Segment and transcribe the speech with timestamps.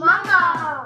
[0.00, 0.82] Mama.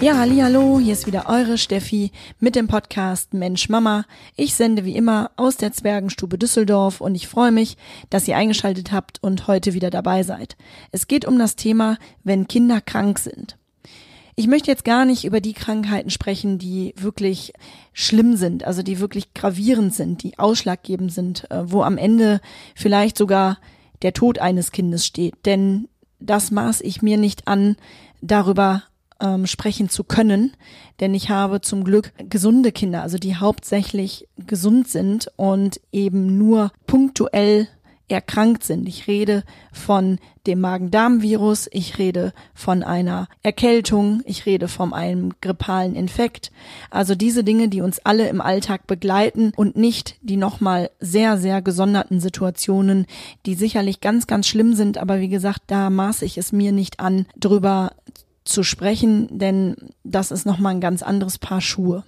[0.00, 4.06] Ja, hallo, hier ist wieder eure Steffi mit dem Podcast Mensch Mama.
[4.34, 7.76] Ich sende wie immer aus der Zwergenstube Düsseldorf und ich freue mich,
[8.08, 10.56] dass ihr eingeschaltet habt und heute wieder dabei seid.
[10.90, 13.58] Es geht um das Thema, wenn Kinder krank sind.
[14.36, 17.52] Ich möchte jetzt gar nicht über die Krankheiten sprechen, die wirklich
[17.92, 22.40] schlimm sind, also die wirklich gravierend sind, die ausschlaggebend sind, äh, wo am Ende
[22.74, 23.58] vielleicht sogar
[24.04, 25.34] der Tod eines Kindes steht.
[25.44, 25.88] Denn
[26.20, 27.76] das maß ich mir nicht an,
[28.20, 28.84] darüber
[29.20, 30.52] ähm, sprechen zu können,
[31.00, 36.72] denn ich habe zum Glück gesunde Kinder, also die hauptsächlich gesund sind und eben nur
[36.86, 37.68] punktuell
[38.08, 38.88] erkrankt sind.
[38.88, 45.94] Ich rede von dem Magen-Darm-Virus, ich rede von einer Erkältung, ich rede von einem grippalen
[45.94, 46.52] Infekt.
[46.90, 51.62] Also diese Dinge, die uns alle im Alltag begleiten und nicht die nochmal sehr, sehr
[51.62, 53.06] gesonderten Situationen,
[53.46, 54.98] die sicherlich ganz, ganz schlimm sind.
[54.98, 57.92] Aber wie gesagt, da maße ich es mir nicht an, drüber
[58.44, 62.04] zu sprechen, denn das ist nochmal ein ganz anderes Paar Schuhe.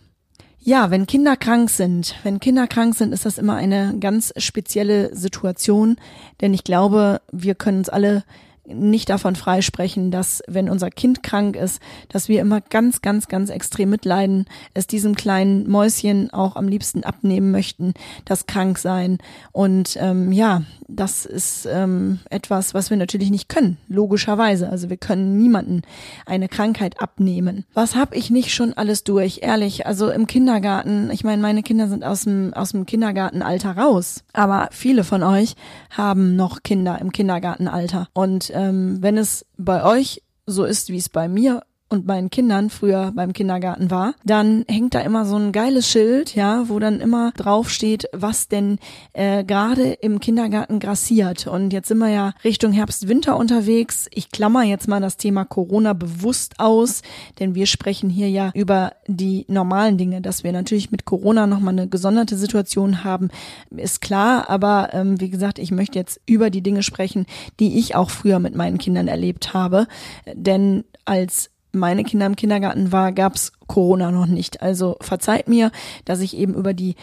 [0.60, 5.14] Ja, wenn Kinder krank sind, wenn Kinder krank sind, ist das immer eine ganz spezielle
[5.14, 5.96] Situation,
[6.40, 8.24] denn ich glaube, wir können uns alle
[8.66, 13.50] nicht davon freisprechen, dass wenn unser Kind krank ist, dass wir immer ganz, ganz, ganz
[13.50, 17.94] extrem mitleiden, es diesem kleinen Mäuschen auch am liebsten abnehmen möchten,
[18.24, 19.18] das Kranksein.
[19.52, 24.68] Und ähm, ja, das ist ähm, etwas, was wir natürlich nicht können, logischerweise.
[24.68, 25.82] Also wir können niemanden
[26.26, 27.64] eine Krankheit abnehmen.
[27.74, 29.40] Was habe ich nicht schon alles durch?
[29.42, 34.24] Ehrlich, also im Kindergarten, ich meine, meine Kinder sind aus dem, aus dem Kindergartenalter raus,
[34.32, 35.54] aber viele von euch
[35.90, 38.08] haben noch Kinder im Kindergartenalter.
[38.12, 42.68] Und ähm, wenn es bei euch so ist, wie es bei mir und meinen Kindern
[42.68, 47.00] früher beim Kindergarten war, dann hängt da immer so ein geiles Schild, ja, wo dann
[47.00, 48.78] immer drauf steht, was denn
[49.12, 51.46] äh, gerade im Kindergarten grassiert.
[51.46, 54.08] Und jetzt sind wir ja Richtung Herbst-Winter unterwegs.
[54.12, 57.02] Ich klammer jetzt mal das Thema Corona bewusst aus,
[57.38, 61.74] denn wir sprechen hier ja über die normalen Dinge, dass wir natürlich mit Corona nochmal
[61.74, 63.28] eine gesonderte Situation haben,
[63.70, 64.50] ist klar.
[64.50, 67.26] Aber ähm, wie gesagt, ich möchte jetzt über die Dinge sprechen,
[67.60, 69.86] die ich auch früher mit meinen Kindern erlebt habe.
[70.34, 74.62] Denn als meine Kinder im Kindergarten war, gab's Corona noch nicht.
[74.62, 75.70] Also verzeiht mir,
[76.04, 76.96] dass ich eben über die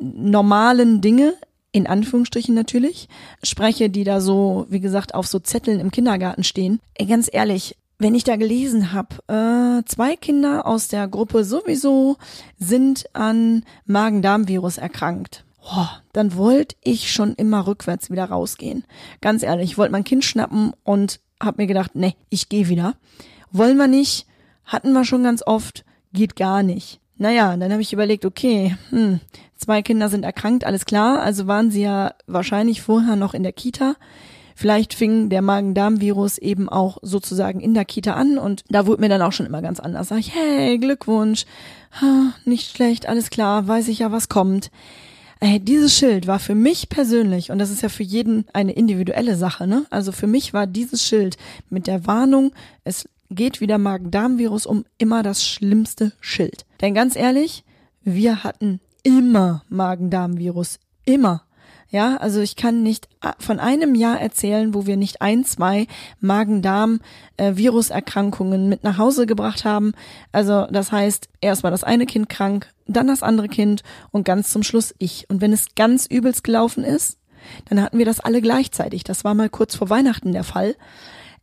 [0.00, 1.34] normalen Dinge
[1.72, 3.08] in Anführungsstrichen natürlich,
[3.42, 6.80] spreche, die da so, wie gesagt, auf so Zetteln im Kindergarten stehen.
[6.94, 12.16] Ey, ganz ehrlich, wenn ich da gelesen habe, äh, zwei Kinder aus der Gruppe sowieso
[12.58, 15.44] sind an Magen-Darm-Virus erkrankt.
[15.64, 18.84] Oh, dann wollte ich schon immer rückwärts wieder rausgehen.
[19.20, 22.94] Ganz ehrlich, ich wollte mein Kind schnappen und habe mir gedacht, nee, ich gehe wieder
[23.52, 24.26] wollen wir nicht,
[24.64, 27.00] hatten wir schon ganz oft, geht gar nicht.
[27.16, 29.20] Naja, dann habe ich überlegt, okay, hm,
[29.56, 33.52] zwei Kinder sind erkrankt, alles klar, also waren sie ja wahrscheinlich vorher noch in der
[33.52, 33.94] Kita.
[34.54, 39.08] Vielleicht fing der Magen-Darm-Virus eben auch sozusagen in der Kita an und da wurde mir
[39.08, 40.08] dann auch schon immer ganz anders.
[40.08, 41.46] Sag ich, hey, Glückwunsch,
[42.44, 44.70] nicht schlecht, alles klar, weiß ich ja, was kommt.
[45.40, 49.36] Äh, dieses Schild war für mich persönlich, und das ist ja für jeden eine individuelle
[49.36, 49.86] Sache, ne?
[49.90, 51.36] Also für mich war dieses Schild
[51.68, 52.52] mit der Warnung,
[52.84, 56.66] es geht wieder Magen-Darm-Virus um immer das schlimmste Schild.
[56.80, 57.64] Denn ganz ehrlich,
[58.02, 60.78] wir hatten immer Magen-Darm-Virus.
[61.04, 61.42] Immer.
[61.90, 65.86] Ja, also ich kann nicht von einem Jahr erzählen, wo wir nicht ein, zwei
[66.20, 69.92] Magen-Darm-Viruserkrankungen mit nach Hause gebracht haben.
[70.32, 74.50] Also das heißt, erst war das eine Kind krank, dann das andere Kind und ganz
[74.50, 75.28] zum Schluss ich.
[75.28, 77.18] Und wenn es ganz übelst gelaufen ist,
[77.68, 79.04] dann hatten wir das alle gleichzeitig.
[79.04, 80.76] Das war mal kurz vor Weihnachten der Fall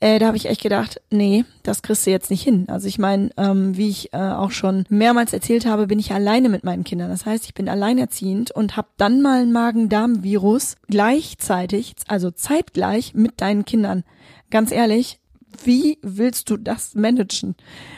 [0.01, 2.65] äh, da habe ich echt gedacht, nee, das kriegst du jetzt nicht hin.
[2.69, 6.47] Also ich meine, ähm, wie ich äh, auch schon mehrmals erzählt habe, bin ich alleine
[6.47, 7.09] mit meinen Kindern.
[7.09, 13.41] Das heißt, ich bin alleinerziehend und habe dann mal ein Magen-Darm-Virus gleichzeitig, also zeitgleich mit
[13.41, 14.03] deinen Kindern.
[14.51, 15.18] Ganz ehrlich,
[15.63, 17.55] wie willst du das managen?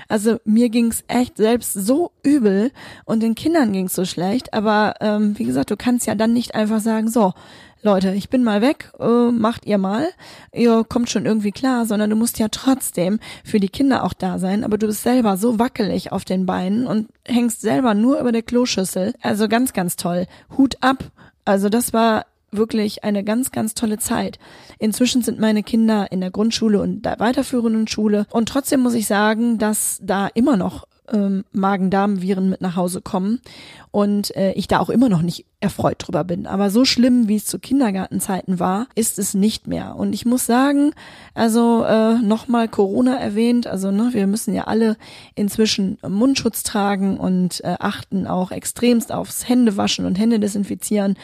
[0.07, 2.71] Also mir ging's echt selbst so übel
[3.05, 6.55] und den Kindern ging's so schlecht, aber ähm, wie gesagt, du kannst ja dann nicht
[6.55, 7.33] einfach sagen, so,
[7.83, 10.07] Leute, ich bin mal weg, äh, macht ihr mal,
[10.53, 14.37] ihr kommt schon irgendwie klar, sondern du musst ja trotzdem für die Kinder auch da
[14.37, 18.31] sein, aber du bist selber so wackelig auf den Beinen und hängst selber nur über
[18.31, 19.15] der Kloschüssel.
[19.21, 20.27] Also ganz, ganz toll.
[20.57, 21.11] Hut ab.
[21.43, 24.39] Also das war wirklich eine ganz, ganz tolle Zeit.
[24.79, 29.07] Inzwischen sind meine Kinder in der Grundschule und der weiterführenden Schule und trotzdem muss ich
[29.07, 33.41] sagen, dass da immer noch ähm, Magen-Darm-Viren mit nach Hause kommen
[33.91, 36.47] und äh, ich da auch immer noch nicht erfreut drüber bin.
[36.47, 39.95] Aber so schlimm, wie es zu Kindergartenzeiten war, ist es nicht mehr.
[39.95, 40.93] Und ich muss sagen,
[41.33, 44.97] also äh, nochmal Corona erwähnt, also ne, wir müssen ja alle
[45.35, 51.15] inzwischen Mundschutz tragen und äh, achten auch extremst aufs Händewaschen und Hände desinfizieren.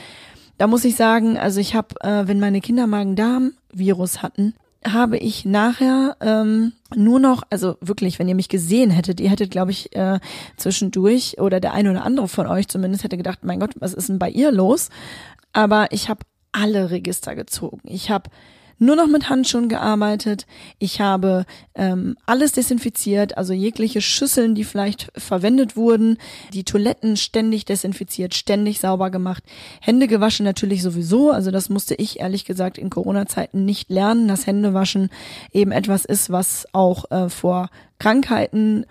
[0.57, 4.55] Da muss ich sagen, also ich habe, äh, wenn meine Kinder Magen-Darm-Virus hatten,
[4.85, 9.51] habe ich nachher ähm, nur noch, also wirklich, wenn ihr mich gesehen hättet, ihr hättet,
[9.51, 10.19] glaube ich, äh,
[10.55, 14.09] zwischendurch oder der eine oder andere von euch zumindest hätte gedacht, mein Gott, was ist
[14.09, 14.89] denn bei ihr los?
[15.53, 16.21] Aber ich habe
[16.51, 17.81] alle Register gezogen.
[17.83, 18.29] Ich habe
[18.79, 20.45] nur noch mit Handschuhen gearbeitet.
[20.79, 21.45] Ich habe
[21.75, 26.17] ähm, alles desinfiziert, also jegliche Schüsseln, die vielleicht verwendet wurden,
[26.53, 29.43] die Toiletten ständig desinfiziert, ständig sauber gemacht,
[29.81, 31.31] Hände gewaschen natürlich sowieso.
[31.31, 35.09] Also das musste ich ehrlich gesagt in Corona-Zeiten nicht lernen, dass Händewaschen
[35.51, 37.69] eben etwas ist, was auch äh, vor
[37.99, 38.85] Krankheiten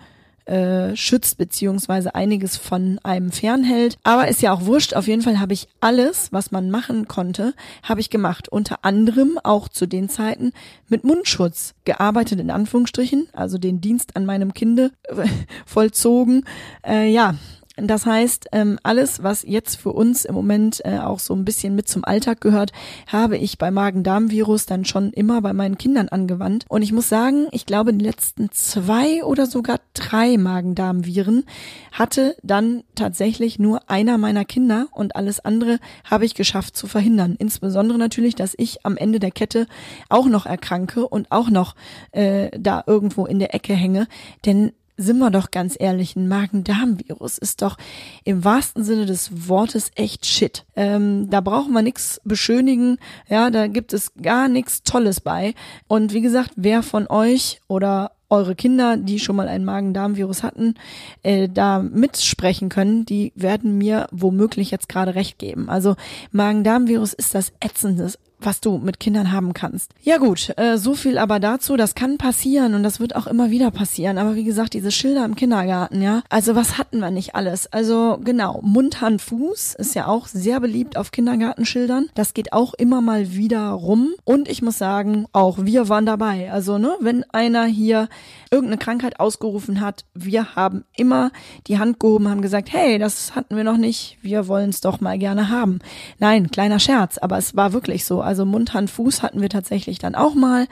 [0.47, 3.97] äh, schützt beziehungsweise einiges von einem fernhält.
[4.03, 4.93] Aber ist ja auch wurscht.
[4.93, 7.53] Auf jeden Fall habe ich alles, was man machen konnte,
[7.83, 8.49] habe ich gemacht.
[8.49, 10.53] Unter anderem auch zu den Zeiten
[10.87, 15.27] mit Mundschutz gearbeitet in Anführungsstrichen, also den Dienst an meinem Kinde äh,
[15.65, 16.45] vollzogen.
[16.85, 17.35] Äh, ja,
[17.77, 21.75] das heißt, ähm, alles, was jetzt für uns im Moment äh, auch so ein bisschen
[21.75, 22.71] mit zum Alltag gehört,
[23.05, 26.65] habe ich bei Magen-Darm-Virus dann schon immer bei meinen Kindern angewandt.
[26.69, 31.45] Und ich muss sagen, ich glaube, die letzten zwei oder sogar drei Magen-Darm-Viren
[31.91, 37.35] hatte dann tatsächlich nur einer meiner Kinder und alles andere habe ich geschafft zu verhindern.
[37.37, 39.67] Insbesondere natürlich, dass ich am Ende der Kette
[40.09, 41.75] auch noch erkranke und auch noch
[42.11, 44.07] äh, da irgendwo in der Ecke hänge.
[44.45, 47.77] Denn sind wir doch ganz ehrlich, ein Magen-Darm-Virus ist doch
[48.23, 50.65] im wahrsten Sinne des Wortes echt Shit.
[50.75, 52.97] Ähm, da brauchen wir nichts beschönigen,
[53.29, 55.53] ja, da gibt es gar nichts Tolles bei.
[55.87, 60.75] Und wie gesagt, wer von euch oder eure Kinder, die schon mal ein Magen-Darm-Virus hatten,
[61.23, 65.69] äh, da mitsprechen können, die werden mir womöglich jetzt gerade recht geben.
[65.69, 65.95] Also
[66.31, 69.91] Magen-Darm-Virus ist das ätzendes was du mit Kindern haben kannst.
[70.01, 71.75] Ja gut, äh, so viel aber dazu.
[71.75, 74.17] Das kann passieren und das wird auch immer wieder passieren.
[74.17, 76.21] Aber wie gesagt, diese Schilder im Kindergarten, ja.
[76.29, 77.71] Also was hatten wir nicht alles?
[77.71, 82.09] Also genau, Mund, Hand, Fuß ist ja auch sehr beliebt auf Kindergartenschildern.
[82.13, 84.13] Das geht auch immer mal wieder rum.
[84.23, 86.51] Und ich muss sagen, auch wir waren dabei.
[86.51, 88.07] Also ne, wenn einer hier
[88.51, 91.31] irgendeine Krankheit ausgerufen hat, wir haben immer
[91.67, 94.17] die Hand gehoben, haben gesagt, hey, das hatten wir noch nicht.
[94.21, 95.79] Wir wollen es doch mal gerne haben.
[96.19, 98.26] Nein, kleiner Scherz, aber es war wirklich so.
[98.27, 100.67] Also Mund, Hand, Fuß hatten wir tatsächlich dann auch mal.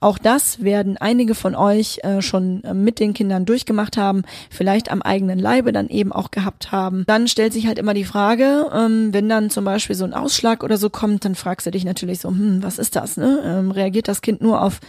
[0.00, 4.90] Auch das werden einige von euch äh, schon äh, mit den Kindern durchgemacht haben, vielleicht
[4.90, 7.04] am eigenen Leibe dann eben auch gehabt haben.
[7.06, 10.62] Dann stellt sich halt immer die Frage, ähm, wenn dann zum Beispiel so ein Ausschlag
[10.62, 13.16] oder so kommt, dann fragst du dich natürlich so, hm, was ist das?
[13.16, 13.40] Ne?
[13.44, 14.80] Ähm, reagiert das Kind nur auf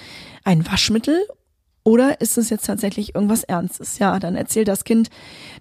[0.43, 1.25] ein Waschmittel
[1.87, 3.97] oder ist es jetzt tatsächlich irgendwas Ernstes?
[3.97, 5.09] Ja, dann erzählt das Kind,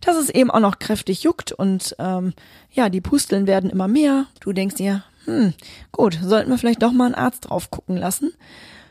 [0.01, 2.33] dass es eben auch noch kräftig juckt und ähm,
[2.73, 4.27] ja, die Pusteln werden immer mehr.
[4.41, 5.55] Du denkst dir, hm,
[5.93, 8.33] gut, sollten wir vielleicht doch mal einen Arzt drauf gucken lassen.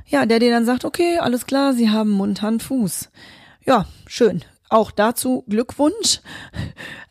[0.05, 3.09] Ja, der dir dann sagt, okay, alles klar, Sie haben Mund, Hand, Fuß.
[3.65, 4.43] Ja, schön.
[4.69, 6.21] Auch dazu Glückwunsch.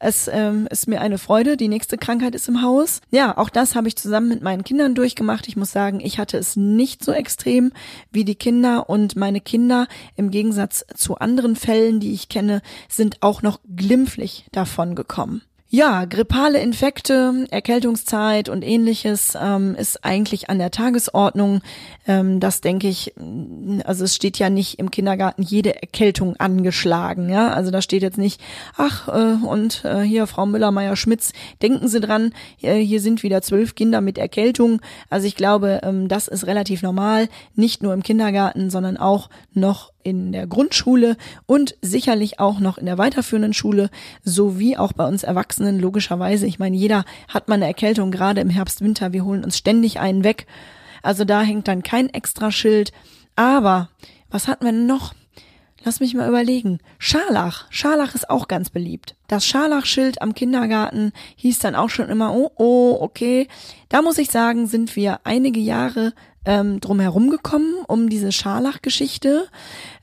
[0.00, 1.56] Es ähm, ist mir eine Freude.
[1.56, 3.00] Die nächste Krankheit ist im Haus.
[3.11, 5.49] Ja, auch das habe ich zusammen mit meinen Kindern durchgemacht.
[5.49, 7.73] Ich muss sagen, ich hatte es nicht so extrem
[8.11, 9.87] wie die Kinder und meine Kinder
[10.17, 15.43] im Gegensatz zu anderen Fällen, die ich kenne, sind auch noch glimpflich davon gekommen.
[15.75, 21.62] Ja, grippale Infekte, Erkältungszeit und ähnliches ähm, ist eigentlich an der Tagesordnung.
[22.06, 23.12] Ähm, das denke ich,
[23.82, 27.29] also es steht ja nicht im Kindergarten jede Erkältung angeschlagen.
[27.29, 28.41] Ja, also da steht jetzt nicht,
[28.76, 32.32] ach äh, und äh, hier Frau Müller-Meyer-Schmitz, denken Sie dran,
[32.62, 34.81] äh, hier sind wieder zwölf Kinder mit Erkältung.
[35.11, 39.94] Also ich glaube, ähm, das ist relativ normal, nicht nur im Kindergarten, sondern auch noch
[40.04, 43.90] in der Grundschule und sicherlich auch noch in der weiterführenden Schule
[44.23, 46.46] sowie auch bei uns Erwachsenen logischerweise.
[46.46, 49.12] Ich meine, jeder hat mal eine Erkältung, gerade im Herbst, Winter.
[49.12, 50.46] Wir holen uns ständig einen weg.
[51.02, 52.92] Also da hängt dann kein extra Schild.
[53.34, 53.88] Aber
[54.30, 55.14] was hatten wir noch?
[55.84, 56.78] Lass mich mal überlegen.
[56.99, 57.66] Scharlach.
[57.68, 59.16] Scharlach ist auch ganz beliebt.
[59.28, 63.49] Das Scharlachschild am Kindergarten hieß dann auch schon immer, oh, oh, okay.
[63.90, 66.14] Da muss ich sagen, sind wir einige Jahre
[66.46, 69.46] ähm, drumherum gekommen, um diese Scharlach-Geschichte.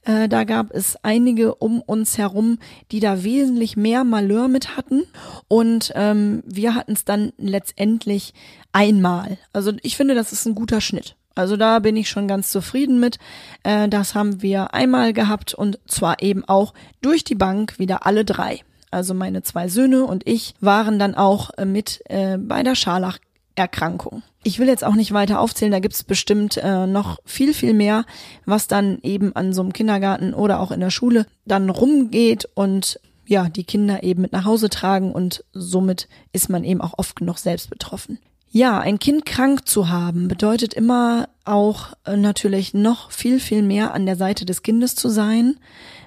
[0.04, 2.58] Äh, da gab es einige um uns herum,
[2.92, 5.04] die da wesentlich mehr Malheur mit hatten.
[5.48, 8.34] Und ähm, wir hatten es dann letztendlich
[8.72, 9.38] einmal.
[9.54, 11.16] Also ich finde, das ist ein guter Schnitt.
[11.36, 13.18] Also da bin ich schon ganz zufrieden mit.
[13.64, 18.26] Äh, das haben wir einmal gehabt und zwar eben auch durch die Bank wieder alle
[18.26, 18.62] drei.
[18.90, 23.20] Also meine zwei Söhne und ich waren dann auch äh, mit äh, bei der Scharlach
[23.56, 24.24] Erkrankung.
[24.44, 28.06] Ich will jetzt auch nicht weiter aufzählen, da gibt's bestimmt äh, noch viel, viel mehr,
[28.46, 33.00] was dann eben an so einem Kindergarten oder auch in der Schule dann rumgeht und
[33.26, 37.16] ja, die Kinder eben mit nach Hause tragen und somit ist man eben auch oft
[37.16, 38.20] genug selbst betroffen.
[38.54, 43.94] Ja, ein Kind krank zu haben bedeutet immer auch äh, natürlich noch viel, viel mehr
[43.94, 45.56] an der Seite des Kindes zu sein.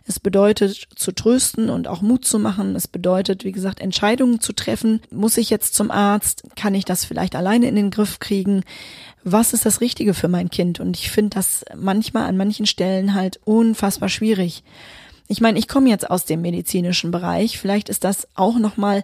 [0.06, 2.76] Es bedeutet zu trösten und auch Mut zu machen.
[2.76, 5.00] Es bedeutet, wie gesagt, Entscheidungen zu treffen.
[5.10, 6.44] Muss ich jetzt zum Arzt?
[6.56, 8.64] Kann ich das vielleicht alleine in den Griff kriegen?
[9.22, 10.78] Was ist das Richtige für mein Kind?
[10.78, 14.62] Und ich finde das manchmal an manchen Stellen halt unfassbar schwierig.
[15.28, 17.58] Ich meine, ich komme jetzt aus dem medizinischen Bereich.
[17.58, 19.02] Vielleicht ist das auch nochmal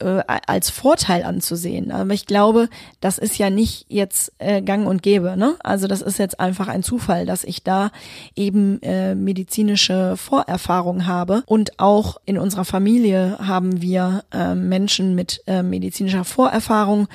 [0.00, 1.90] äh, als Vorteil anzusehen.
[1.90, 2.68] Aber ich glaube,
[3.00, 5.36] das ist ja nicht jetzt äh, gang und gäbe.
[5.36, 5.56] Ne?
[5.60, 7.90] Also das ist jetzt einfach ein Zufall, dass ich da
[8.36, 11.42] eben äh, medizinische Vorerfahrung habe.
[11.46, 17.08] Und auch in unserer Familie haben wir äh, Menschen mit äh, medizinischer Vorerfahrung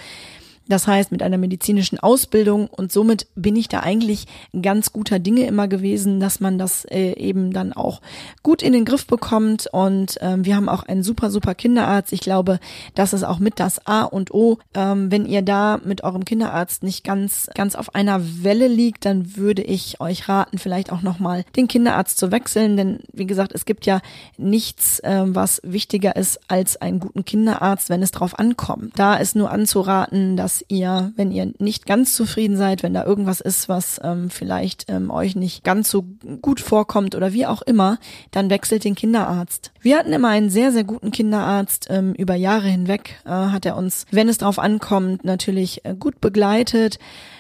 [0.68, 4.28] das heißt, mit einer medizinischen Ausbildung und somit bin ich da eigentlich
[4.62, 8.02] ganz guter Dinge immer gewesen, dass man das äh, eben dann auch
[8.44, 9.68] gut in den Griff bekommt.
[9.72, 12.14] Und ähm, wir haben auch einen super, super Kinderarzt.
[12.14, 12.60] Ich glaube,
[12.96, 14.60] das ist auch mit das A und O.
[14.74, 19.36] Ähm, wenn ihr da mit eurem Kinderarzt nicht ganz, ganz auf einer Welle liegt, dann
[19.36, 22.78] würde ich euch raten, vielleicht auch nochmal den Kinderarzt zu wechseln.
[22.78, 24.02] Denn wie gesagt, es gibt ja
[24.38, 28.94] nichts, ähm, was wichtiger ist als einen guten Kinderarzt, wenn es drauf ankommt.
[28.96, 33.06] Da ist nur anzuraten, dass dass ihr, wenn ihr nicht ganz zufrieden seid, wenn da
[33.06, 36.06] irgendwas ist, was ähm, vielleicht ähm, euch nicht ganz so
[36.42, 37.98] gut vorkommt oder wie auch immer,
[38.32, 39.72] dann wechselt den Kinderarzt.
[39.82, 41.88] Wir hatten immer einen sehr, sehr guten Kinderarzt.
[41.90, 46.22] Ähm, über Jahre hinweg äh, hat er uns, wenn es drauf ankommt, natürlich äh, gut
[46.22, 47.00] begleitet.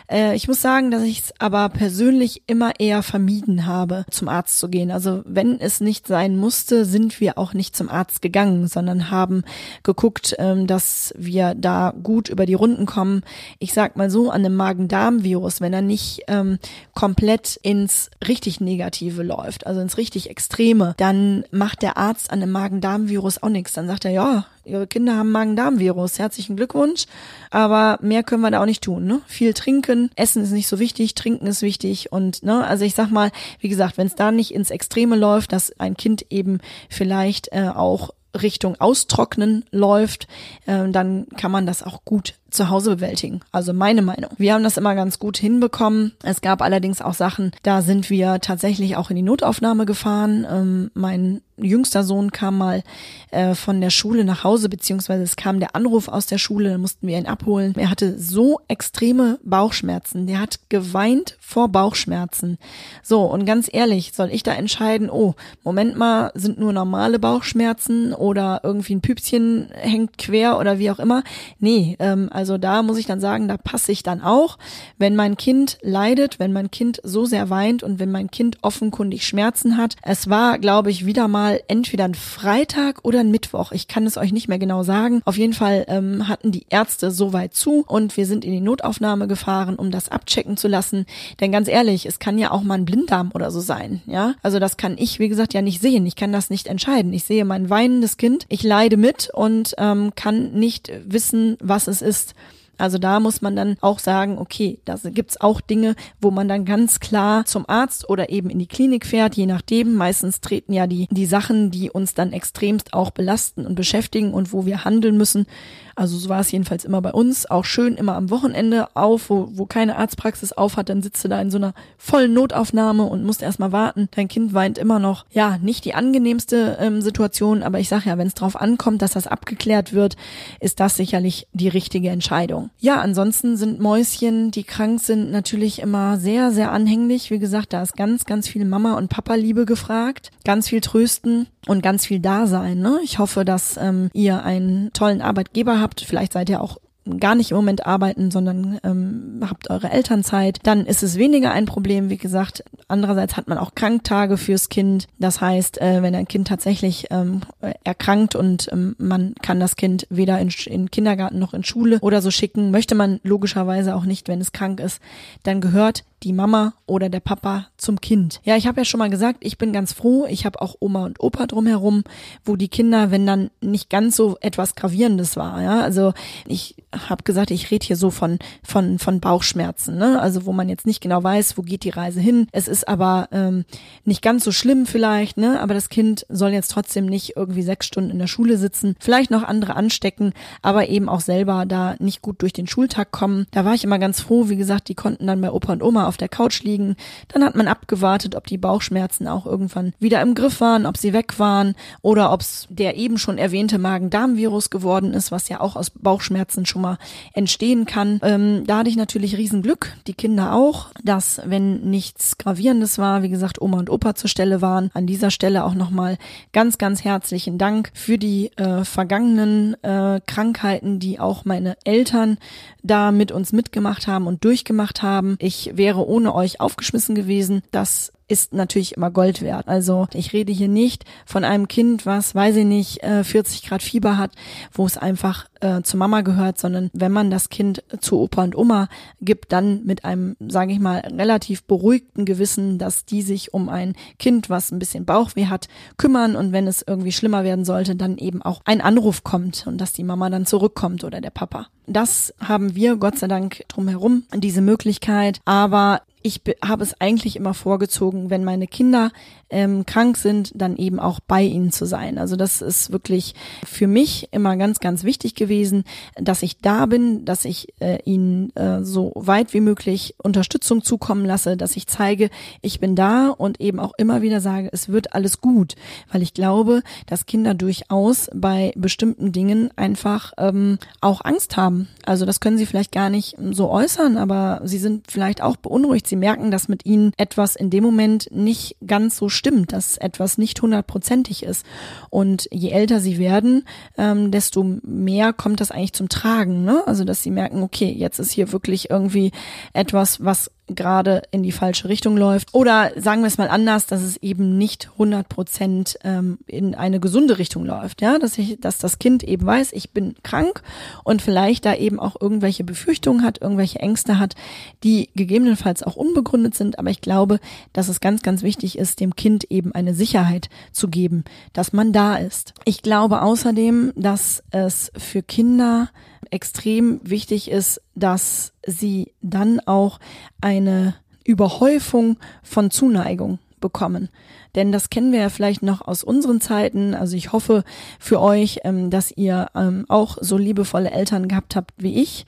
[0.10, 4.60] Äh, ich muss sagen, dass ich es aber persönlich immer eher vermieden habe, zum Arzt
[4.60, 4.92] zu gehen.
[4.92, 9.44] Also wenn es nicht sein musste, sind wir auch nicht zum Arzt gegangen, sondern haben
[9.84, 13.22] geguckt, ähm, dass wir da gut über die Runden kommen.
[13.60, 16.60] Ich sag mal so, an einem Magen-Darm-Virus, wenn er nicht ähm,
[16.94, 22.52] komplett ins richtig Negative läuft, also ins richtig Extreme, dann macht der Arzt an einem
[22.52, 23.74] Magen-Darm-Virus auch nichts.
[23.74, 26.20] Dann sagt er, ja, Ihre Kinder haben Magen-Darm-Virus.
[26.20, 27.06] Herzlichen Glückwunsch.
[27.52, 29.06] Aber mehr können wir da auch nicht tun.
[29.06, 29.22] Ne?
[29.28, 29.93] Viel trinken.
[30.16, 31.16] Essen ist nicht so wichtig.
[31.16, 32.12] Trinken ist wichtig.
[32.12, 35.52] Und ne, also ich sag mal, wie gesagt, wenn es da nicht ins Extreme läuft,
[35.52, 36.60] dass ein Kind eben
[36.90, 40.28] vielleicht äh, auch Richtung Austrocknen läuft,
[40.66, 43.42] äh, dann kann man das auch gut zu Hause bewältigen.
[43.52, 44.32] Also meine Meinung.
[44.38, 46.14] Wir haben das immer ganz gut hinbekommen.
[46.24, 50.48] Es gab allerdings auch Sachen, da sind wir tatsächlich auch in die Notaufnahme gefahren.
[50.50, 52.84] Ähm, mein jüngster Sohn kam mal
[53.32, 56.82] äh, von der Schule nach Hause, beziehungsweise es kam der Anruf aus der Schule, dann
[56.82, 57.74] mussten wir ihn abholen.
[57.78, 60.28] Er hatte so extreme Bauchschmerzen.
[60.28, 62.58] Der hat geweint vor Bauchschmerzen.
[63.02, 68.14] So, und ganz ehrlich, soll ich da entscheiden, oh, Moment mal, sind nur normale Bauchschmerzen
[68.14, 71.24] oder irgendwie ein Püpschen hängt quer oder wie auch immer?
[71.60, 74.58] Nee, ähm, also da muss ich dann sagen, da passe ich dann auch.
[74.98, 79.26] Wenn mein Kind leidet, wenn mein Kind so sehr weint und wenn mein Kind offenkundig
[79.26, 79.96] Schmerzen hat.
[80.02, 83.72] Es war, glaube ich, wieder mal entweder ein Freitag oder ein Mittwoch.
[83.72, 85.22] Ich kann es euch nicht mehr genau sagen.
[85.26, 89.28] Auf jeden Fall ähm, hatten die Ärzte soweit zu und wir sind in die Notaufnahme
[89.28, 91.06] gefahren, um das abchecken zu lassen.
[91.40, 94.02] Denn ganz ehrlich, es kann ja auch mal ein Blinddarm oder so sein.
[94.06, 96.06] Ja, also das kann ich, wie gesagt, ja nicht sehen.
[96.06, 97.14] Ich kann das nicht entscheiden.
[97.14, 102.02] Ich sehe mein weinendes Kind, ich leide mit und ähm, kann nicht wissen, was es
[102.02, 102.36] ist.
[102.78, 106.66] Also da muss man dann auch sagen, okay, da gibt's auch Dinge, wo man dann
[106.66, 109.96] ganz klar zum Arzt oder eben in die Klinik fährt, je nachdem.
[109.96, 114.54] Meistens treten ja die, die Sachen, die uns dann extremst auch belasten und beschäftigen und
[114.54, 115.46] wo wir handeln müssen,
[115.96, 117.50] also so war es jedenfalls immer bei uns.
[117.50, 121.28] Auch schön immer am Wochenende auf, wo, wo keine Arztpraxis auf hat, dann sitzt du
[121.28, 124.10] da in so einer vollen Notaufnahme und musst erstmal warten.
[124.12, 125.26] Dein Kind weint immer noch.
[125.32, 129.12] Ja, nicht die angenehmste ähm, Situation, aber ich sag ja, wenn es drauf ankommt, dass
[129.12, 130.16] das abgeklärt wird,
[130.60, 132.70] ist das sicherlich die richtige Entscheidung.
[132.80, 137.30] Ja, ansonsten sind Mäuschen, die krank sind, natürlich immer sehr, sehr anhänglich.
[137.32, 140.32] Wie gesagt, da ist ganz, ganz viel Mama- und Papa-Liebe gefragt.
[140.46, 142.80] Ganz viel Trösten und ganz viel Dasein.
[142.80, 143.00] Ne?
[143.04, 145.83] Ich hoffe, dass ähm, ihr einen tollen Arbeitgeber habt.
[146.02, 146.78] Vielleicht seid ihr auch
[147.20, 151.66] gar nicht im Moment arbeiten, sondern ähm, habt eure Elternzeit, dann ist es weniger ein
[151.66, 152.10] Problem.
[152.10, 155.08] Wie gesagt, andererseits hat man auch Kranktage fürs Kind.
[155.20, 157.42] Das heißt, äh, wenn ein Kind tatsächlich ähm,
[157.84, 162.22] erkrankt und ähm, man kann das Kind weder in, in Kindergarten noch in Schule oder
[162.22, 165.02] so schicken, möchte man logischerweise auch nicht, wenn es krank ist,
[165.44, 168.42] dann gehört die Mama oder der Papa zum Kind.
[168.44, 170.26] Ja, ich habe ja schon mal gesagt, ich bin ganz froh.
[170.30, 172.04] Ich habe auch Oma und Opa drumherum,
[172.46, 176.14] wo die Kinder, wenn dann nicht ganz so etwas gravierendes war, ja, also
[176.48, 176.76] ich
[177.10, 180.22] habe gesagt, ich rede hier so von von von Bauchschmerzen, ne?
[180.22, 182.48] Also wo man jetzt nicht genau weiß, wo geht die Reise hin.
[182.52, 183.66] Es ist aber ähm,
[184.06, 185.60] nicht ganz so schlimm vielleicht, ne?
[185.60, 189.32] Aber das Kind soll jetzt trotzdem nicht irgendwie sechs Stunden in der Schule sitzen, vielleicht
[189.32, 193.48] noch andere anstecken, aber eben auch selber da nicht gut durch den Schultag kommen.
[193.52, 196.08] Da war ich immer ganz froh, wie gesagt, die konnten dann bei Opa und Oma
[196.14, 196.96] auf der Couch liegen.
[197.30, 201.12] Dann hat man abgewartet, ob die Bauchschmerzen auch irgendwann wieder im Griff waren, ob sie
[201.12, 205.76] weg waren oder ob es der eben schon erwähnte Magen-Darm-Virus geworden ist, was ja auch
[205.76, 207.00] aus Bauchschmerzen schon mal
[207.34, 208.20] entstehen kann.
[208.22, 213.30] Ähm, da hatte ich natürlich Riesenglück, die Kinder auch, dass wenn nichts Gravierendes war, wie
[213.30, 214.92] gesagt, Oma und Opa zur Stelle waren.
[214.94, 216.20] An dieser Stelle auch nochmal
[216.52, 222.38] ganz, ganz herzlichen Dank für die äh, vergangenen äh, Krankheiten, die auch meine Eltern
[222.84, 225.38] da mit uns mitgemacht haben und durchgemacht haben.
[225.40, 227.62] Ich wäre ohne euch aufgeschmissen gewesen.
[227.72, 229.68] Das ist natürlich immer Gold wert.
[229.68, 233.84] Also ich rede hier nicht von einem Kind, was, weiß ich nicht, 40 äh, Grad
[233.84, 234.32] Fieber hat,
[234.72, 238.58] wo es einfach äh, zu Mama gehört, sondern wenn man das Kind zu Opa und
[238.58, 238.90] Oma
[239.22, 243.94] gibt, dann mit einem, sage ich mal, relativ beruhigten Gewissen, dass die sich um ein
[244.18, 248.18] Kind, was ein bisschen Bauchweh hat, kümmern und wenn es irgendwie schlimmer werden sollte, dann
[248.18, 251.68] eben auch ein Anruf kommt und dass die Mama dann zurückkommt oder der Papa.
[251.86, 255.40] Das haben wir Gott sei Dank drumherum, diese Möglichkeit.
[255.46, 259.12] Aber ich habe es eigentlich immer vorgezogen, wenn meine Kinder
[259.50, 262.18] ähm, krank sind, dann eben auch bei ihnen zu sein.
[262.18, 265.84] Also das ist wirklich für mich immer ganz, ganz wichtig gewesen,
[266.16, 271.26] dass ich da bin, dass ich äh, ihnen äh, so weit wie möglich Unterstützung zukommen
[271.26, 272.30] lasse, dass ich zeige,
[272.62, 275.76] ich bin da und eben auch immer wieder sage, es wird alles gut,
[276.12, 281.90] weil ich glaube, dass Kinder durchaus bei bestimmten Dingen einfach ähm, auch Angst haben.
[282.06, 286.08] Also das können sie vielleicht gar nicht so äußern, aber sie sind vielleicht auch beunruhigt
[286.14, 290.38] sie merken, dass mit ihnen etwas in dem Moment nicht ganz so stimmt, dass etwas
[290.38, 291.66] nicht hundertprozentig ist.
[292.12, 293.66] Und je älter sie werden,
[293.98, 296.66] ähm, desto mehr kommt das eigentlich zum Tragen.
[296.66, 296.84] Ne?
[296.86, 299.32] Also dass sie merken, okay, jetzt ist hier wirklich irgendwie
[299.74, 302.54] etwas, was gerade in die falsche Richtung läuft.
[302.54, 307.00] Oder sagen wir es mal anders, dass es eben nicht 100 Prozent ähm, in eine
[307.00, 308.02] gesunde Richtung läuft.
[308.02, 310.62] Ja, dass ich, dass das Kind eben weiß, ich bin krank
[311.04, 314.36] und vielleicht da eben auch irgendwelche Befürchtungen hat, irgendwelche Ängste hat,
[314.84, 316.80] die gegebenenfalls auch unbegründet sind.
[316.80, 317.40] Aber ich glaube,
[317.74, 321.92] dass es ganz, ganz wichtig ist, dem Kind eben eine Sicherheit zu geben, dass man
[321.92, 322.54] da ist.
[322.64, 325.90] Ich glaube außerdem, dass es für Kinder
[326.34, 330.00] extrem wichtig ist, dass sie dann auch
[330.42, 334.10] eine Überhäufung von Zuneigung bekommen.
[334.56, 336.94] Denn das kennen wir ja vielleicht noch aus unseren Zeiten.
[336.94, 337.64] Also ich hoffe
[338.00, 342.26] für euch, ähm, dass ihr ähm, auch so liebevolle Eltern gehabt habt wie ich.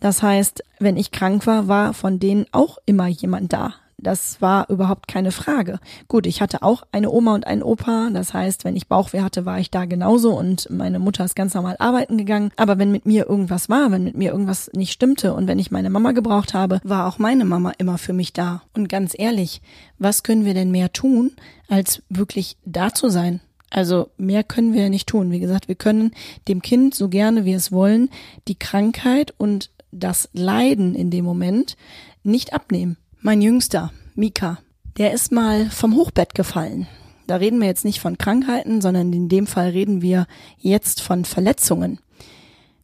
[0.00, 3.74] Das heißt, wenn ich krank war, war von denen auch immer jemand da.
[4.00, 5.80] Das war überhaupt keine Frage.
[6.06, 8.10] Gut, ich hatte auch eine Oma und einen Opa.
[8.12, 11.54] Das heißt, wenn ich Bauchweh hatte, war ich da genauso und meine Mutter ist ganz
[11.54, 12.52] normal arbeiten gegangen.
[12.56, 15.72] Aber wenn mit mir irgendwas war, wenn mit mir irgendwas nicht stimmte und wenn ich
[15.72, 18.62] meine Mama gebraucht habe, war auch meine Mama immer für mich da.
[18.72, 19.60] Und ganz ehrlich,
[19.98, 21.32] was können wir denn mehr tun,
[21.68, 23.40] als wirklich da zu sein?
[23.70, 25.32] Also mehr können wir ja nicht tun.
[25.32, 26.12] Wie gesagt, wir können
[26.46, 28.10] dem Kind, so gerne wir es wollen,
[28.46, 31.76] die Krankheit und das Leiden in dem Moment
[32.22, 32.96] nicht abnehmen.
[33.20, 34.58] Mein Jüngster, Mika,
[34.96, 36.86] der ist mal vom Hochbett gefallen.
[37.26, 41.24] Da reden wir jetzt nicht von Krankheiten, sondern in dem Fall reden wir jetzt von
[41.24, 41.98] Verletzungen.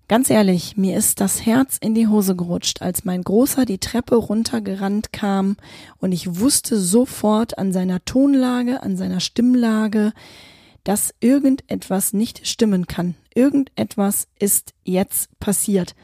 [0.08, 4.16] Ganz ehrlich, mir ist das Herz in die Hose gerutscht, als mein Großer die Treppe
[4.16, 5.56] runtergerannt kam
[5.98, 10.12] und ich wusste sofort an seiner Tonlage, an seiner Stimmlage,
[10.82, 13.14] dass irgendetwas nicht stimmen kann.
[13.36, 15.94] Irgendetwas ist jetzt passiert.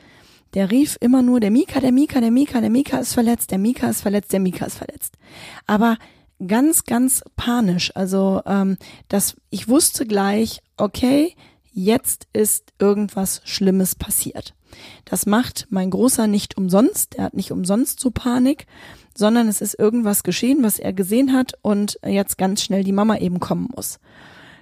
[0.55, 3.59] Der rief immer nur, der Mika, der Mika, der Mika, der Mika ist verletzt, der
[3.59, 5.15] Mika ist verletzt, der Mika ist verletzt.
[5.67, 5.97] Aber
[6.47, 7.95] ganz, ganz panisch.
[7.95, 8.77] Also, ähm,
[9.09, 11.35] dass ich wusste gleich, okay,
[11.73, 14.55] jetzt ist irgendwas Schlimmes passiert.
[15.05, 17.17] Das macht mein Großer nicht umsonst.
[17.17, 18.67] Er hat nicht umsonst so Panik,
[19.17, 23.17] sondern es ist irgendwas geschehen, was er gesehen hat und jetzt ganz schnell die Mama
[23.19, 23.99] eben kommen muss.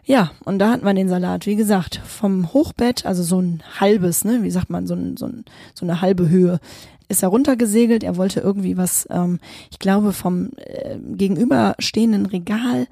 [0.09, 4.25] Ja, und da hatten wir den Salat, wie gesagt, vom Hochbett, also so ein halbes,
[4.25, 5.45] ne, wie sagt man, so, ein, so, ein,
[5.75, 6.61] so eine halbe Höhe,
[7.11, 8.03] ist er runtergesegelt.
[8.03, 9.39] Er wollte irgendwie was, ähm,
[9.71, 12.87] ich glaube, vom äh, gegenüberstehenden Regal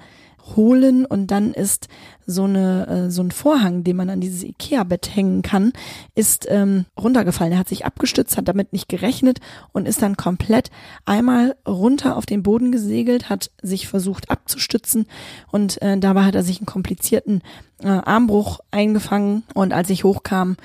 [0.55, 1.89] holen und dann ist
[2.27, 5.73] so eine äh, so ein Vorhang, den man an dieses Ikea-Bett hängen kann,
[6.15, 7.53] ist ähm, runtergefallen.
[7.53, 9.41] Er hat sich abgestützt, hat damit nicht gerechnet
[9.73, 10.71] und ist dann komplett
[11.05, 15.07] einmal runter auf den Boden gesegelt, hat sich versucht abzustützen
[15.51, 17.43] und äh, dabei hat er sich einen komplizierten
[17.83, 20.57] äh, Armbruch eingefangen und als ich hochkam,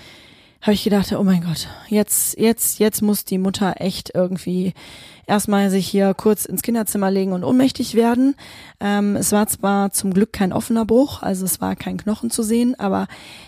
[0.62, 4.74] habe ich gedacht, oh mein Gott, jetzt, jetzt, jetzt muss die Mutter echt irgendwie
[5.26, 8.36] erstmal sich hier kurz ins Kinderzimmer legen und ohnmächtig werden.
[8.80, 12.44] Ähm, es war zwar zum Glück kein offener Bruch, also es war kein Knochen zu
[12.44, 13.08] sehen, aber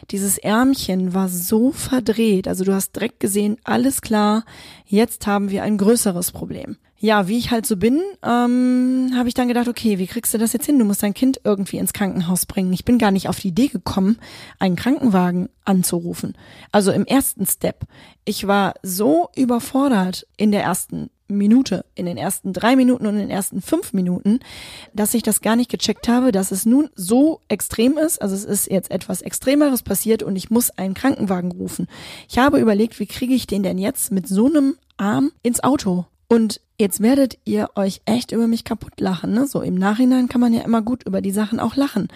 [0.09, 2.47] dieses Ärmchen war so verdreht.
[2.47, 4.43] Also du hast direkt gesehen, alles klar,
[4.85, 9.33] jetzt haben wir ein größeres Problem ja, wie ich halt so bin, ähm, habe ich
[9.33, 10.79] dann gedacht, okay, wie kriegst du das jetzt hin?
[10.79, 12.71] Du musst dein Kind irgendwie ins Krankenhaus bringen.
[12.71, 14.19] Ich bin gar nicht auf die Idee gekommen,
[14.57, 16.33] einen Krankenwagen anzurufen.
[16.71, 17.81] Also im ersten Step.
[18.23, 23.27] Ich war so überfordert in der ersten Minute, in den ersten drei Minuten und in
[23.27, 24.39] den ersten fünf Minuten,
[24.93, 28.21] dass ich das gar nicht gecheckt habe, dass es nun so extrem ist.
[28.21, 31.89] Also es ist jetzt etwas Extremeres passiert und ich muss einen Krankenwagen rufen.
[32.29, 36.05] Ich habe überlegt, wie kriege ich den denn jetzt mit so einem Arm ins Auto?
[36.33, 39.33] Und jetzt werdet ihr euch echt über mich kaputt lachen.
[39.33, 39.45] Ne?
[39.45, 42.07] So im Nachhinein kann man ja immer gut über die Sachen auch lachen.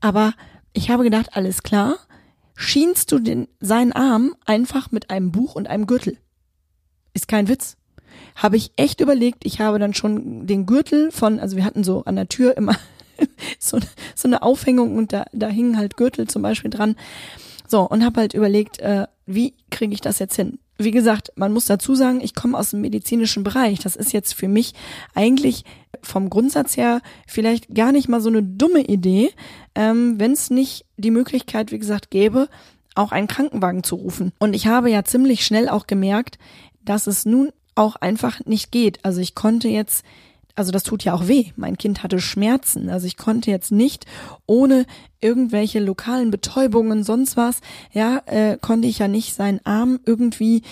[0.00, 0.32] Aber
[0.72, 1.96] ich habe gedacht, alles klar,
[2.54, 6.16] schienst du den, seinen Arm einfach mit einem Buch und einem Gürtel.
[7.12, 7.76] Ist kein Witz.
[8.36, 12.04] Habe ich echt überlegt, ich habe dann schon den Gürtel von, also wir hatten so
[12.04, 12.74] an der Tür immer
[13.58, 13.78] so,
[14.14, 16.96] so eine Aufhängung und da, da hingen halt Gürtel zum Beispiel dran.
[17.66, 20.58] So, und habe halt überlegt, äh, wie kriege ich das jetzt hin?
[20.80, 23.80] Wie gesagt, man muss dazu sagen, ich komme aus dem medizinischen Bereich.
[23.80, 24.74] Das ist jetzt für mich
[25.12, 25.64] eigentlich
[26.02, 29.32] vom Grundsatz her vielleicht gar nicht mal so eine dumme Idee,
[29.74, 32.48] ähm, wenn es nicht die Möglichkeit, wie gesagt, gäbe,
[32.94, 34.32] auch einen Krankenwagen zu rufen.
[34.38, 36.38] Und ich habe ja ziemlich schnell auch gemerkt,
[36.84, 39.04] dass es nun auch einfach nicht geht.
[39.04, 40.04] Also ich konnte jetzt
[40.58, 41.52] also das tut ja auch weh.
[41.56, 42.88] Mein Kind hatte Schmerzen.
[42.88, 44.06] Also ich konnte jetzt nicht
[44.46, 44.86] ohne
[45.20, 47.60] irgendwelche lokalen Betäubungen, sonst was,
[47.92, 50.62] ja, äh, konnte ich ja nicht seinen Arm irgendwie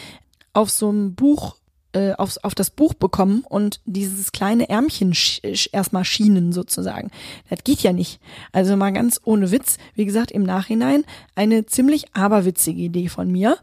[0.53, 1.57] auf so einem Buch
[1.97, 5.41] äh, aufs, auf das Buch bekommen und dieses kleine Ärmchen sch
[5.73, 7.11] erstmal schienen sozusagen.
[7.49, 8.21] Das geht ja nicht.
[8.53, 11.05] Also mal ganz ohne Witz, wie gesagt, im Nachhinein
[11.35, 13.57] eine ziemlich aberwitzige Idee von mir.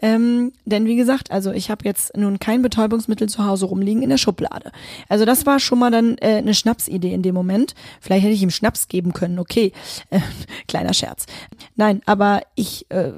[0.00, 4.10] Ähm, denn wie gesagt, also ich habe jetzt nun kein Betäubungsmittel zu Hause rumliegen in
[4.10, 4.70] der Schublade.
[5.08, 7.74] Also das war schon mal dann äh, eine Schnapsidee in dem Moment.
[8.00, 9.72] Vielleicht hätte ich ihm Schnaps geben können, okay.
[10.10, 10.20] Äh,
[10.68, 11.26] kleiner Scherz.
[11.74, 13.10] Nein, aber ich äh,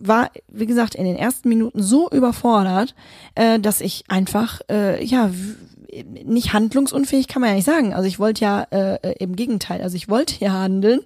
[0.00, 2.94] war, wie gesagt, in den ersten Minuten so überfordert,
[3.34, 5.30] äh, dass ich einfach, äh, ja,
[6.24, 7.92] nicht handlungsunfähig kann man ja nicht sagen.
[7.92, 11.00] Also ich wollte ja äh, im Gegenteil, also ich wollte ja handeln,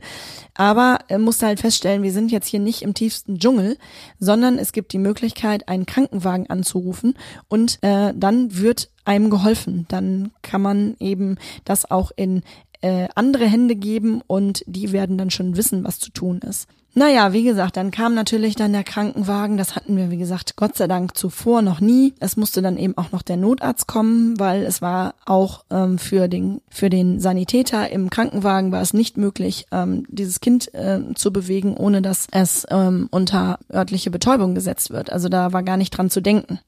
[0.54, 3.78] aber äh, musste halt feststellen, wir sind jetzt hier nicht im tiefsten Dschungel,
[4.20, 7.14] sondern es gibt die Möglichkeit, einen Krankenwagen anzurufen
[7.48, 9.86] und äh, dann wird einem geholfen.
[9.88, 12.42] Dann kann man eben das auch in
[12.80, 16.68] äh, andere Hände geben und die werden dann schon wissen, was zu tun ist.
[16.98, 19.58] Naja, wie gesagt, dann kam natürlich dann der Krankenwagen.
[19.58, 22.14] Das hatten wir, wie gesagt, Gott sei Dank zuvor noch nie.
[22.20, 26.26] Es musste dann eben auch noch der Notarzt kommen, weil es war auch ähm, für
[26.26, 31.34] den für den Sanitäter im Krankenwagen war es nicht möglich, ähm, dieses Kind äh, zu
[31.34, 35.12] bewegen, ohne dass es ähm, unter örtliche Betäubung gesetzt wird.
[35.12, 36.60] Also da war gar nicht dran zu denken.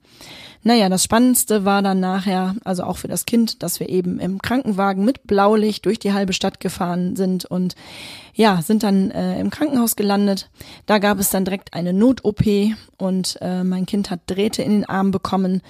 [0.63, 4.41] Naja, das Spannendste war dann nachher, also auch für das Kind, dass wir eben im
[4.41, 7.75] Krankenwagen mit Blaulicht durch die halbe Stadt gefahren sind und
[8.35, 10.51] ja, sind dann äh, im Krankenhaus gelandet.
[10.87, 12.45] Da gab es dann direkt eine Not-OP
[12.97, 15.63] und äh, mein Kind hat Drähte in den Arm bekommen.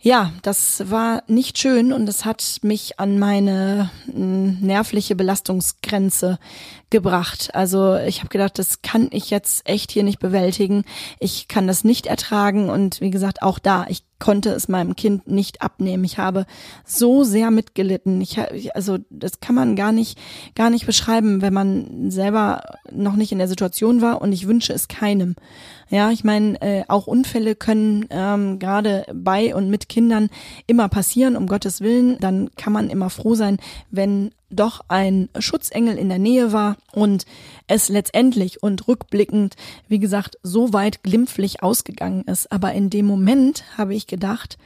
[0.00, 6.38] Ja, das war nicht schön und es hat mich an meine hm, nervliche Belastungsgrenze
[6.88, 7.52] gebracht.
[7.52, 10.84] Also ich habe gedacht, das kann ich jetzt echt hier nicht bewältigen.
[11.18, 15.28] Ich kann das nicht ertragen und wie gesagt, auch da, ich konnte es meinem Kind
[15.28, 16.04] nicht abnehmen.
[16.04, 16.46] Ich habe
[16.84, 18.20] so sehr mitgelitten.
[18.20, 18.38] Ich,
[18.74, 20.18] also das kann man gar nicht,
[20.54, 24.72] gar nicht beschreiben, wenn man selber noch nicht in der Situation war und ich wünsche
[24.72, 25.36] es keinem.
[25.90, 30.28] Ja, ich meine, äh, auch Unfälle können ähm, gerade bei und mit Kindern
[30.66, 32.18] immer passieren, um Gottes Willen.
[32.20, 33.58] Dann kann man immer froh sein,
[33.90, 37.26] wenn doch ein Schutzengel in der Nähe war und
[37.66, 39.56] es letztendlich und rückblickend,
[39.88, 42.50] wie gesagt, so weit glimpflich ausgegangen ist.
[42.50, 44.58] Aber in dem Moment habe ich gedacht,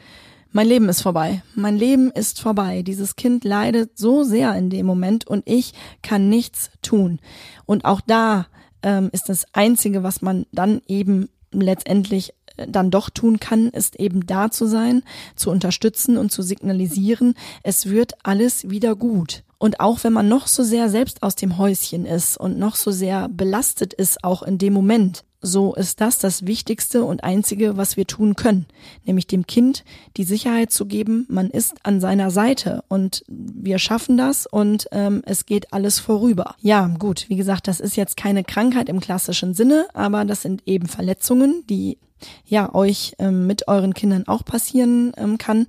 [0.54, 1.42] mein Leben ist vorbei.
[1.54, 2.82] Mein Leben ist vorbei.
[2.82, 7.20] Dieses Kind leidet so sehr in dem Moment und ich kann nichts tun.
[7.64, 8.46] Und auch da
[8.82, 13.96] ähm, ist das Einzige, was man dann eben letztendlich äh, dann doch tun kann, ist
[13.98, 15.02] eben da zu sein,
[15.36, 19.44] zu unterstützen und zu signalisieren, es wird alles wieder gut.
[19.62, 22.90] Und auch wenn man noch so sehr selbst aus dem Häuschen ist und noch so
[22.90, 27.96] sehr belastet ist, auch in dem Moment, so ist das das Wichtigste und Einzige, was
[27.96, 28.66] wir tun können,
[29.04, 29.84] nämlich dem Kind
[30.16, 35.22] die Sicherheit zu geben, man ist an seiner Seite und wir schaffen das und ähm,
[35.26, 36.56] es geht alles vorüber.
[36.60, 40.64] Ja, gut, wie gesagt, das ist jetzt keine Krankheit im klassischen Sinne, aber das sind
[40.66, 41.98] eben Verletzungen, die
[42.46, 45.68] ja euch ähm, mit euren Kindern auch passieren ähm, kann.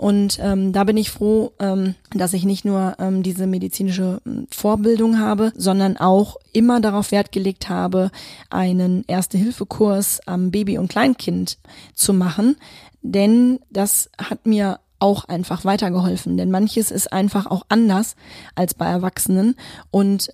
[0.00, 4.46] Und ähm, da bin ich froh, ähm, dass ich nicht nur ähm, diese medizinische hm,
[4.50, 8.10] Vorbildung habe, sondern auch immer darauf Wert gelegt habe,
[8.48, 11.58] einen Erste-Hilfe-Kurs am Baby- und Kleinkind
[11.92, 12.56] zu machen.
[13.02, 16.38] Denn das hat mir auch einfach weitergeholfen.
[16.38, 18.16] Denn manches ist einfach auch anders
[18.54, 19.54] als bei Erwachsenen.
[19.90, 20.32] Und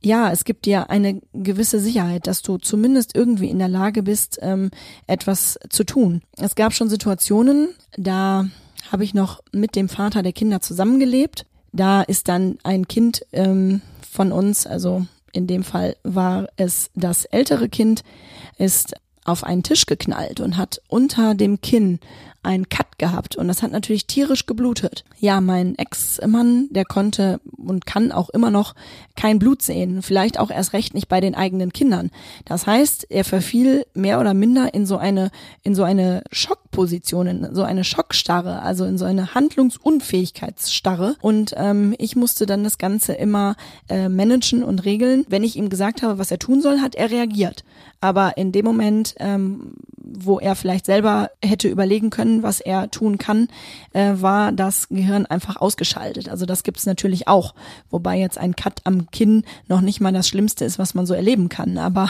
[0.00, 4.38] ja, es gibt dir eine gewisse Sicherheit, dass du zumindest irgendwie in der Lage bist,
[4.42, 4.70] ähm,
[5.08, 6.22] etwas zu tun.
[6.36, 8.46] Es gab schon Situationen, da
[8.90, 11.46] habe ich noch mit dem Vater der Kinder zusammengelebt.
[11.72, 17.24] Da ist dann ein Kind ähm, von uns, also in dem Fall war es das
[17.26, 18.02] ältere Kind,
[18.56, 22.00] ist auf einen Tisch geknallt und hat unter dem Kinn
[22.48, 25.04] einen Cut gehabt und das hat natürlich tierisch geblutet.
[25.20, 28.74] Ja, mein Ex-Mann, der konnte und kann auch immer noch
[29.16, 32.10] kein Blut sehen, vielleicht auch erst recht nicht bei den eigenen Kindern.
[32.46, 35.30] Das heißt, er verfiel mehr oder minder in so eine
[35.62, 41.94] in so eine Schockposition, in so eine Schockstarre, also in so eine Handlungsunfähigkeitsstarre und ähm,
[41.98, 43.56] ich musste dann das Ganze immer
[43.90, 45.26] äh, managen und regeln.
[45.28, 47.62] Wenn ich ihm gesagt habe, was er tun soll, hat er reagiert.
[48.00, 49.74] Aber in dem Moment, ähm,
[50.10, 53.48] wo er vielleicht selber hätte überlegen können, was er tun kann,
[53.92, 56.28] äh, war das Gehirn einfach ausgeschaltet.
[56.28, 57.54] Also das gibt es natürlich auch,
[57.90, 61.14] wobei jetzt ein Cut am Kinn noch nicht mal das Schlimmste ist, was man so
[61.14, 61.78] erleben kann.
[61.78, 62.08] Aber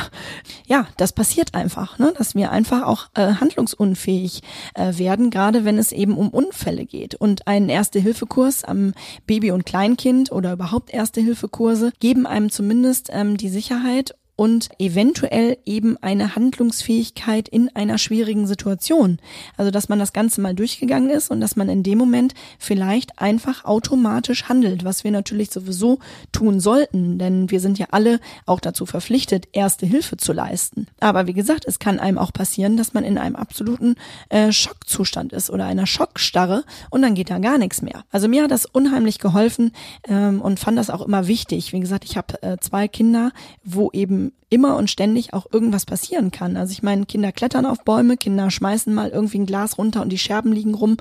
[0.66, 2.12] ja, das passiert einfach, ne?
[2.16, 4.42] dass wir einfach auch äh, handlungsunfähig
[4.74, 7.14] äh, werden, gerade wenn es eben um Unfälle geht.
[7.14, 8.94] Und ein Erste-Hilfe-Kurs am
[9.26, 15.96] Baby- und Kleinkind oder überhaupt Erste-Hilfe-Kurse geben einem zumindest ähm, die Sicherheit und eventuell eben
[16.01, 19.18] eine Handlungsfähigkeit in einer schwierigen Situation.
[19.57, 23.18] Also dass man das Ganze mal durchgegangen ist und dass man in dem Moment vielleicht
[23.18, 25.98] einfach automatisch handelt, was wir natürlich sowieso
[26.31, 30.87] tun sollten, denn wir sind ja alle auch dazu verpflichtet, erste Hilfe zu leisten.
[31.01, 33.96] Aber wie gesagt, es kann einem auch passieren, dass man in einem absoluten
[34.29, 38.05] äh, Schockzustand ist oder einer Schockstarre und dann geht da gar nichts mehr.
[38.12, 39.72] Also mir hat das unheimlich geholfen
[40.07, 41.72] ähm, und fand das auch immer wichtig.
[41.72, 43.33] Wie gesagt, ich habe äh, zwei Kinder,
[43.64, 46.56] wo eben um, immer und ständig auch irgendwas passieren kann.
[46.56, 50.11] Also ich meine, Kinder klettern auf Bäume, Kinder schmeißen mal irgendwie ein Glas runter und
[50.11, 50.96] die Scherben liegen rum.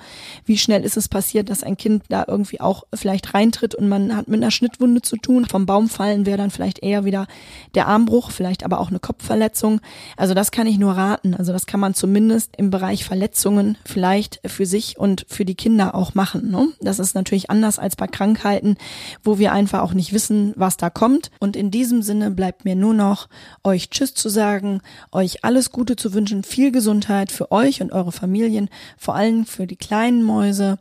[0.45, 4.15] Wie schnell ist es passiert, dass ein Kind da irgendwie auch vielleicht reintritt und man
[4.15, 5.45] hat mit einer Schnittwunde zu tun.
[5.45, 7.27] Vom Baum fallen wäre dann vielleicht eher wieder
[7.75, 9.81] der Armbruch, vielleicht aber auch eine Kopfverletzung.
[10.15, 11.33] Also das kann ich nur raten.
[11.33, 15.95] Also das kann man zumindest im Bereich Verletzungen vielleicht für sich und für die Kinder
[15.95, 16.51] auch machen.
[16.51, 16.67] Ne?
[16.81, 18.77] Das ist natürlich anders als bei Krankheiten,
[19.23, 21.31] wo wir einfach auch nicht wissen, was da kommt.
[21.39, 23.27] Und in diesem Sinne bleibt mir nur noch noch,
[23.63, 28.11] euch Tschüss zu sagen, euch alles Gute zu wünschen, viel Gesundheit für euch und eure
[28.11, 30.79] Familien, vor allem für die kleinen Mäuse.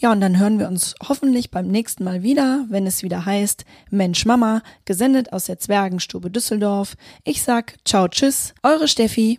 [0.00, 3.64] Ja, und dann hören wir uns hoffentlich beim nächsten Mal wieder, wenn es wieder heißt
[3.90, 6.96] Mensch Mama, gesendet aus der Zwergenstube Düsseldorf.
[7.24, 9.36] Ich sag ciao, tschüss, eure Steffi.